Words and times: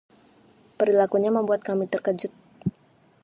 Perilakunya 0.81 1.29
membuat 1.37 1.61
kami 1.69 1.85
terkejut. 1.93 2.33